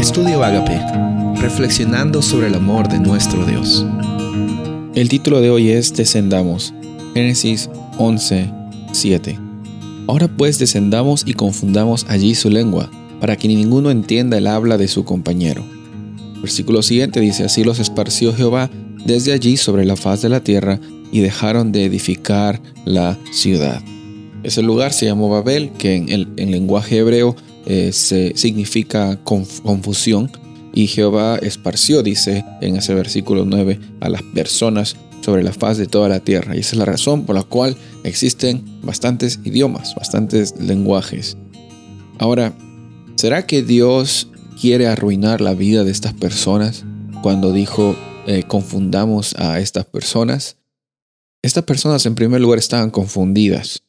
[0.00, 0.80] Estudio Agape,
[1.42, 3.84] reflexionando sobre el amor de nuestro Dios.
[4.94, 6.72] El título de hoy es Descendamos,
[7.12, 7.68] Génesis
[7.98, 8.50] 11,
[8.92, 9.38] 7.
[10.08, 14.88] Ahora pues descendamos y confundamos allí su lengua, para que ninguno entienda el habla de
[14.88, 15.62] su compañero.
[16.40, 18.70] Versículo siguiente dice, así los esparció Jehová
[19.04, 20.80] desde allí sobre la faz de la tierra
[21.12, 23.82] y dejaron de edificar la ciudad.
[24.44, 27.36] Ese lugar se llamó Babel, que en el en lenguaje hebreo
[27.66, 30.30] eh, se, significa confusión.
[30.72, 35.86] Y Jehová esparció, dice en ese versículo 9, a las personas sobre la faz de
[35.86, 36.56] toda la tierra.
[36.56, 41.36] Y esa es la razón por la cual existen bastantes idiomas, bastantes lenguajes.
[42.18, 42.54] Ahora,
[43.16, 44.28] ¿será que Dios
[44.60, 46.84] quiere arruinar la vida de estas personas
[47.22, 50.56] cuando dijo eh, confundamos a estas personas?
[51.42, 53.82] Estas personas en primer lugar estaban confundidas.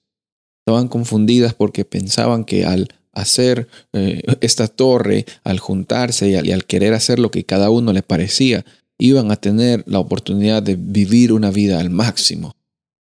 [0.65, 6.93] Estaban confundidas porque pensaban que al hacer eh, esta torre, al juntarse y al, querer
[6.93, 8.65] hacer lo que cada uno le parecía,
[8.97, 12.55] iban a tener la oportunidad de vivir una vida al máximo.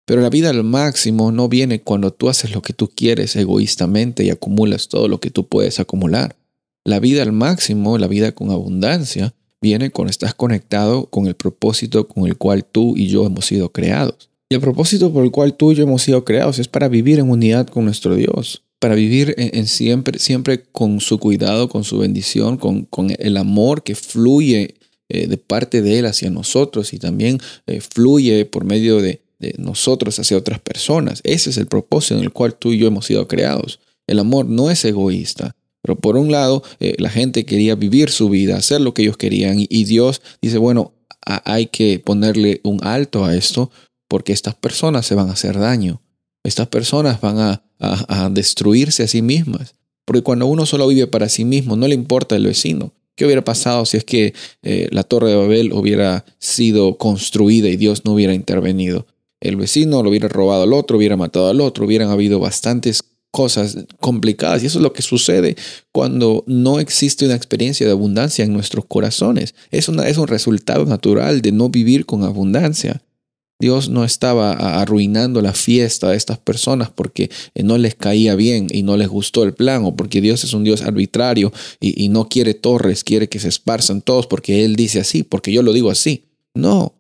[0.06, 4.24] Pero la vida al máximo no viene cuando tú haces lo que tú quieres egoístamente
[4.24, 6.38] y acumulas todo lo que tú puedes acumular.
[6.86, 12.08] La vida al máximo, la vida con abundancia, viene cuando estás conectado con el propósito
[12.08, 14.30] con el cual tú y yo hemos sido creados.
[14.50, 17.20] Y el propósito por el cual tú y yo hemos sido creados es para vivir
[17.20, 21.98] en unidad con nuestro Dios para vivir en, siempre, siempre con su cuidado, con su
[21.98, 24.76] bendición, con, el amor que fluye
[25.10, 29.22] eh, de parte de Él hacia nosotros y también eh, fluye por medio de,
[29.60, 31.22] nosotros hacia otras personas.
[31.24, 33.80] Ese es el propósito en el cual tú y yo hemos sido creados.
[34.08, 35.56] El amor no es egoísta.
[35.84, 39.16] Pero por un lado, eh, la gente quería vivir su vida, hacer lo que ellos
[39.16, 43.70] querían, y, Dios dice, bueno, hay que ponerle un alto a esto
[44.08, 46.02] porque estas personas se van a hacer daño.
[46.48, 49.76] Estas personas van a, destruirse a sí mismas.
[50.06, 52.94] Porque cuando uno solo vive para sí mismo, no le importa el vecino.
[53.16, 57.76] ¿Qué hubiera pasado si es que eh, la torre de Babel hubiera sido construida y
[57.76, 59.08] Dios no hubiera intervenido?
[59.42, 63.80] El vecino lo hubiera robado al otro, hubiera matado al otro, hubieran habido bastantes cosas
[64.00, 64.64] complicadas.
[64.64, 65.58] Y eso es lo que sucede
[65.92, 69.54] cuando no existe una experiencia de abundancia en nuestros corazones.
[69.70, 73.02] Es, un resultado natural de no vivir con abundancia.
[73.60, 78.68] Dios no estaba arruinando la fiesta de estas personas porque eh, no les caía bien
[78.70, 82.30] y no les gustó el plan o porque Dios es un Dios arbitrario y, no
[82.30, 85.90] quiere torres, quiere que se esparzan todos porque Él dice así, porque yo lo digo
[85.90, 86.26] así.
[86.54, 86.94] No,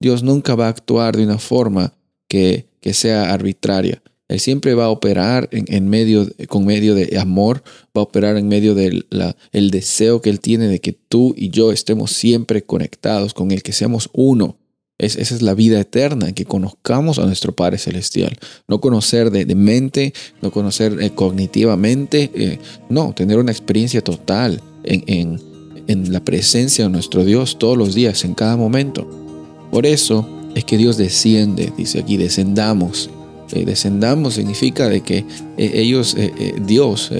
[0.00, 1.94] Dios nunca va a actuar de una forma
[2.28, 4.02] que, que sea arbitraria.
[4.28, 7.62] Él siempre va a operar en, medio, con medio de amor,
[7.96, 9.06] va a operar en medio del
[9.52, 13.62] el deseo que Él tiene de que tú y yo estemos siempre conectados con Él,
[13.62, 14.56] que seamos uno
[15.02, 18.38] esa es la vida eterna, que conozcamos a nuestro Padre Celestial.
[18.68, 22.58] No conocer de, mente, no conocer eh, cognitivamente, eh,
[22.88, 25.40] no, tener una experiencia total en,
[25.86, 29.10] la presencia de nuestro Dios todos los días, en cada momento.
[29.72, 33.10] Por eso es que Dios desciende, dice aquí, descendamos.
[33.52, 35.26] Eh, descendamos significa de que
[35.58, 36.16] ellos,
[36.64, 37.10] Dios,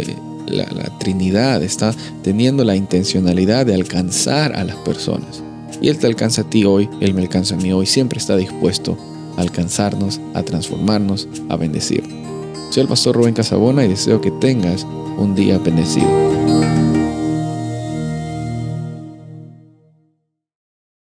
[0.46, 5.42] la Trinidad, está teniendo la intencionalidad de alcanzar a las personas.
[5.82, 8.36] Y Él te alcanza a ti hoy, Él me alcanza a mí hoy, siempre está
[8.36, 8.96] dispuesto
[9.36, 12.04] a alcanzarnos, a transformarnos, a bendecir.
[12.70, 14.86] Soy el pastor Rubén Casabona y deseo que tengas
[15.18, 16.41] un día bendecido.